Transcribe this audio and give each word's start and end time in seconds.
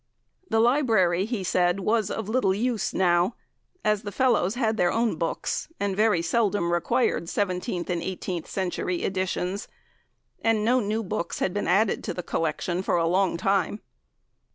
The 0.49 0.59
Library, 0.59 1.25
he 1.25 1.43
said, 1.43 1.79
was 1.81 2.09
of 2.09 2.27
little 2.27 2.55
use 2.55 2.91
now, 2.91 3.35
as 3.85 4.01
the 4.01 4.11
Fellows 4.11 4.55
had 4.55 4.75
their 4.75 4.91
own 4.91 5.15
books 5.15 5.67
and 5.79 5.95
very 5.95 6.23
seldom 6.23 6.73
required 6.73 7.25
17th 7.25 7.87
and 7.87 8.01
18th 8.01 8.47
century 8.47 9.03
editions, 9.03 9.67
and 10.43 10.65
no 10.65 10.79
new 10.79 11.03
books 11.03 11.37
had 11.37 11.53
been 11.53 11.67
added 11.67 12.03
to 12.05 12.15
the 12.15 12.23
collection 12.23 12.81
for 12.81 12.95
a 12.95 13.05
long 13.05 13.37
time. 13.37 13.79